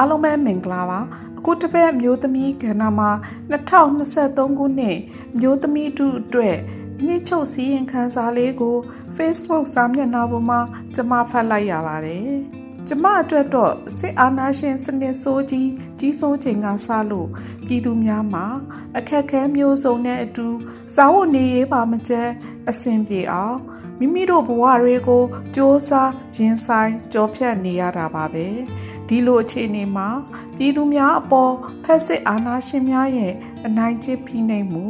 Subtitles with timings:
[0.00, 1.00] အားလုံးပဲမင်္ဂလာပါ
[1.38, 3.10] အခုတစ်ပတ်မျိုးသမီးကဏ္ဍမှာ
[3.50, 4.98] 2023ခုနှစ်
[5.40, 6.56] မျိုးသမီးတို့အတွက်
[7.04, 8.76] နှစ်ချုပ်စီရင်ခန်းစာလေးကို
[9.16, 10.60] Facebook စာမျက်နှာပေါ်မှာ
[10.94, 12.32] ကျွန်မဖတ်လိုက်ရပါတယ်
[12.88, 17.28] ကျမအတွက်တော့စစ်အာဏာရှင်စနစ်ဆိုးကြီးကြီးစိုးချိန်ကစလို့
[17.66, 18.46] ပြည်သူများမှာ
[18.98, 20.48] အခက်အခဲမျိုးစုံနဲ့အတူ
[20.94, 22.22] စာဝတ်နေရေးပါမကျဲ
[22.70, 23.58] အဆင်ပြေအောင်
[23.98, 25.90] မိမိတို့ဘဝတွေကိုစ조사
[26.36, 28.46] ရင်ဆိုင်ကြောဖြတ်နေရတာပါပဲ
[29.08, 30.08] ဒီလိုအခြေအနေမှာ
[30.56, 31.52] ပြည်သူများအပေါ်
[31.84, 33.32] ဖက်စစ်အာဏာရှင်များရဲ့
[33.66, 34.86] အနိုင်ကျင့်ဖိနှိပ်မှု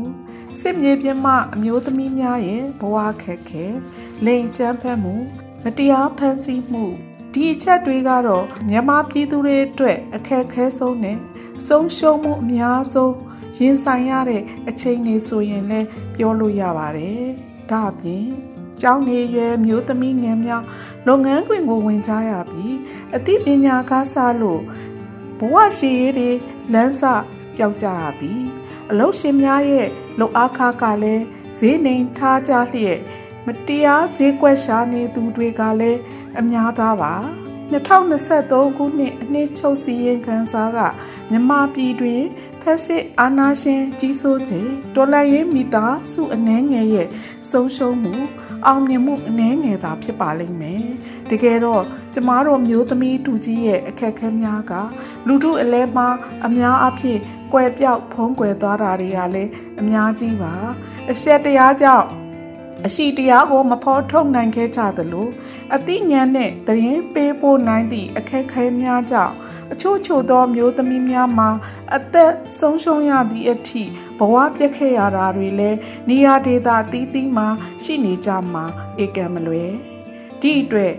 [0.60, 3.64] စစ်မြေပြင်မှအမျိုးသမီးများရဲ့ဘဝခက်ခဲ
[4.24, 5.14] လိမ်ကျန်းဖက်မှု
[5.64, 6.86] မတရားဖန်ဆီးမှု
[7.38, 11.18] ဒီအချက်တွေကတော့မြန်မာပြည်သူတွေအတွက်အခက်အခဲဆုံးနဲ့
[11.66, 13.14] ဆုံးရှုံးမှုအများဆုံး
[13.58, 17.22] ရင်ဆိုင်ရတဲ့အချိန်တွေဆိုရင်လည်းပြောလို့ရပါတယ်။
[17.70, 18.26] ဒါအပြင်
[18.82, 20.62] ကျောင်းနေရွယ်မျိုးသမီးငယ်များ
[21.06, 22.76] လုပ်ငန်းတွင်ကိုဝင်ကြရပြီး
[23.16, 24.60] အသိပညာကားစားလို့
[25.38, 26.30] ဘဝရှိရေးတွေ
[26.72, 27.02] လမ်းစ
[27.56, 28.44] ပျောက်ကြရပြီး
[28.90, 29.88] အလုရှင်များရဲ့
[30.20, 31.24] လုံအားခကလည်း
[31.58, 32.98] ဈေးနှိမ်ထားကြလျက်
[33.48, 36.00] မတရားဈေးကွက်ရှာနေသူတွေကလည်း
[36.40, 37.14] အများသားပါ
[37.72, 40.78] 2023ခုနှစ်အနှစ်ချုပ်စီရင်ခံစားက
[41.30, 42.22] မြမပြည်တွင်
[42.62, 47.08] ဖက်စစ်အာဏာရှင်ကြီးစိုးခြင်းတော်လှန်ရေးမိသားစုအနှဲငယ်ရဲ့
[47.50, 48.14] ဆုံးရှုံးမှု
[48.66, 50.82] အောင်မြင်မှုအနှဲငယ်သာဖြစ်ပါလိမ့်မယ်
[51.30, 51.82] တကယ်တော့
[52.14, 54.72] ကျမတို့မျိုးသမီးတူကြီးရဲ့အခက်အခဲများက
[55.26, 56.08] လူထုအလဲမှာ
[56.46, 57.20] အများအပြည့်
[57.52, 60.54] ကွယ်ပြောက်ဖုံးကွယ်သွားတာတွေကလည်းအများကြီးပါ
[61.10, 62.08] အရှက်တရားကြောင့်
[62.86, 65.28] အရှိတရားကိုမဖော်ထုတ်နိုင်ခဲ့ကြသလို
[65.74, 69.34] အသိဉာဏ်နဲ့သတင်းပေးပို့နိုင်သည့်အခက်အခဲများကြောင့်
[69.72, 71.50] အချို့ချို့သောမျိုးသမီးများမှာ
[71.96, 73.82] အသက်ဆုံးရှုံးရသည့်အထိ
[74.18, 75.78] ဘဝပြက်ခဲ့ရတာတွေလည်း
[76.08, 77.48] နေရာဒေသအသီးသီးမှာ
[77.84, 78.64] ရှိနေကြမှာ
[79.02, 79.72] ဧကံမလွယ်
[80.42, 80.92] ဒီအတွက်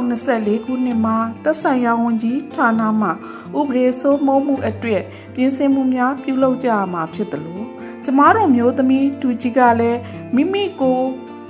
[0.00, 5.02] 2024ခုနှစ်မှာသက်ဆိုင်ရာဝန်ကြီးဌာနမှဥပဒေစိုးမိုးမှုအတွက်
[5.34, 7.66] ပြင်ဆင်မှုများပြုလုပ်ကြရမှာဖြစ်တယ်လို့
[8.04, 10.00] ကျမတို့မျိုးသမီးဒူကြီးကလည်း
[10.34, 11.00] မိမိကို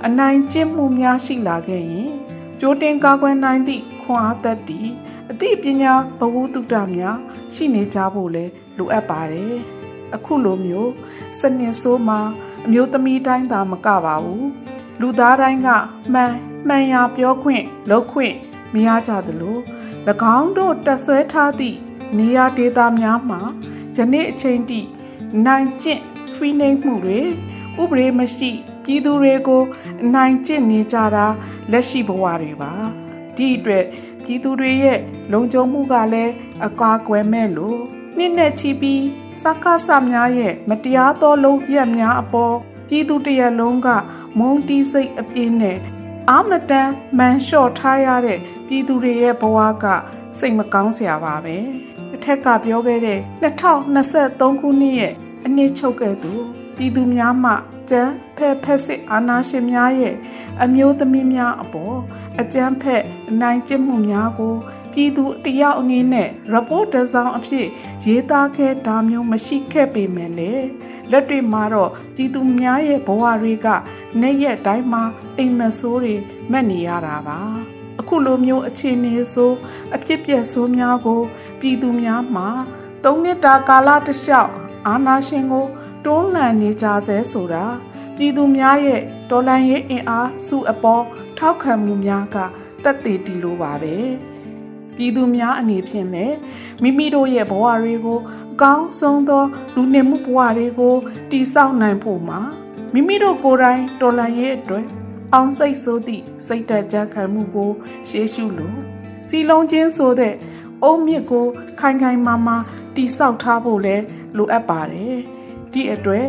[0.05, 2.09] အနိုင်ကျင့်မှုများရှိလာခဲ့ရင်
[2.59, 4.87] ကြိုတင်ကာကွယ်နိုင်သည့်ခွန်အားသက်တည်
[5.31, 7.17] အသိပညာဘဝတုတ္တများ
[7.53, 8.45] ရှိနေကြဖို့လဲ
[8.77, 9.57] လိုအပ်ပါတယ်
[10.15, 10.91] အခုလိုမျိုး
[11.39, 12.19] စနစ်ဆိုးမှာ
[12.65, 14.47] အမျိုးသမီးတိုင်းသာမကပါဘူး
[14.99, 15.69] လူသားတိုင်းက
[16.13, 16.33] မှန်
[16.67, 18.35] မှန်ရာပြောခွင့်လုပ်ခွင့်
[18.73, 19.57] မရကြသလို၎
[20.37, 21.77] င်းတို့တက်ဆွဲထားသည့်
[22.17, 23.41] နေရာဒေသများမှာ
[23.95, 24.79] ယနေ့အချိန်ထိ
[25.45, 26.01] နိုင်ကျင့်
[26.35, 27.19] ဖိနှိပ်မှုတွေ
[27.81, 28.51] ဥပဒေမရှိ
[28.83, 29.63] ပြည်သူတွေကို
[30.03, 31.25] အနိုင်ကျင့်နေကြတာ
[31.71, 32.73] လက်ရှိဘဝတွေပါ
[33.35, 33.85] ဒီအတွက်
[34.23, 34.99] ပြည်သူတွေရဲ့
[35.31, 36.33] လုံခြုံမှုကလည်း
[36.65, 37.79] အကာအကွယ်မဲ့လို့
[38.17, 39.03] နှစ်နဲ့ချီပြီး
[39.41, 42.55] စကားဆများရဲ့မတရားသောလုံးရက်များအပေါ်
[42.95, 43.87] ပြည်သူတရက်လုံးက
[44.39, 45.77] မုံတီးစိတ်အပြင်းနဲ့
[46.29, 49.85] အာမတန်မန်လျှော့ထားရတဲ့ပြည်သူတွေရဲ့ဘဝက
[50.39, 51.57] စိတ်မကောင်းစရာပါပဲ
[52.15, 53.19] အထက်ကပြောခဲ့တဲ့
[53.91, 55.13] 2023ခုနှစ်ရဲ့
[55.45, 56.33] အနှစ်ချုပ်ခဲ့သူ
[56.75, 57.53] ပြည်သူများမှ
[57.89, 60.15] ကျန်းဖက်ဖက်စစ်အာဏာရှင်များရဲ့
[60.63, 61.97] အမျိုးသမီးများအပေါ်
[62.39, 64.55] အကြမ်းဖက်အနိုင်ကျင့်မှုများကို
[64.93, 67.67] ပြည်သူတယောက်အနေနဲ့ report တစ်စောင်အဖြစ်
[68.05, 70.53] ရေးသားခဲ့တာမျိုးမရှိခဲ့ပေမဲ့လေ
[71.11, 73.67] လက်တွေ့မှာတော့ပြည်သူများရဲ့ဘဝတွေက
[74.21, 75.03] နေ့ရက်တိုင်းမှာ
[75.37, 76.15] အိမ်မဆိုးတွေ
[76.51, 77.39] မှတ်နေရတာပါ
[77.99, 79.51] အခုလိုမျိုးအခြေအနေဆို
[79.95, 81.21] အဖြစ်ပြက်ဆိုးများကို
[81.59, 82.47] ပြည်သူများမှာ
[83.03, 84.51] သုံးနှစ်တာကာလတစ်လျှောက်
[84.87, 85.65] အာနာရှင်ကို
[86.05, 87.65] တွန်းလှန်နေကြဆဲဆိုတာ
[88.15, 91.03] ပြည်သူများရဲ့တော်လှန်ရေးအင်အားစုအပေါ်
[91.37, 92.37] ထောက်ခံမှုများက
[92.83, 93.95] တက်တည်တည်လို့ပါပဲ
[94.97, 96.35] ပြည်သူများအနေဖြင့်လည်း
[96.81, 98.19] မိမိတို့ရဲ့ဘဝတွေကို
[98.53, 99.43] အကောင်းဆုံးသော
[99.75, 100.95] လူနေမှုဘဝတွေကို
[101.31, 102.39] တည်ဆောက်နိုင်ဖို့မှာ
[102.93, 104.85] မိမိတို့ကိုယ်တိုင်တော်လှန်ရေးအတွက်
[105.33, 107.71] အောင်စိတ်ဆိုးသည့်စိတ်တက်ကြခံမှုကို
[108.07, 108.77] ရှေးရှုလို့
[109.27, 110.35] စီလုံးချင်းဆိုတဲ့
[110.83, 111.45] အုံမြစ်ကို
[111.79, 112.57] ခိုင်ခိုင်မာမာ
[112.95, 113.97] တိဆောက်ထားဖို့လဲ
[114.37, 115.17] လိုအပ်ပါတယ်
[115.73, 116.27] ဒီအတွက်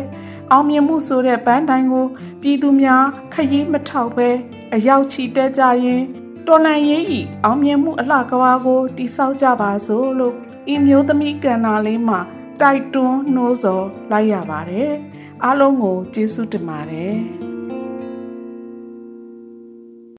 [0.51, 2.05] အောင်မြင်မှုဆိုတဲ့ပန်းတိုင်းကို
[2.41, 4.29] ပြည်သူများခရီးမထောက်ပဲ
[4.73, 6.03] အရောက်ချီတက်ကြရင်
[6.47, 10.35] တော်လန်ရေးဤအောင်မြင်မှုအလှကဘာကိုတိဆောက်ကြပါစို့လို့
[10.73, 12.19] ဤမျိုးသမီးကန္နာလေးမှာ
[12.61, 14.91] တိုက်တွန်းနှိုးဆော်လိုက်ရပါတယ်
[15.43, 17.44] အားလုံးကိုကျေးဇူးတင်ပါတယ်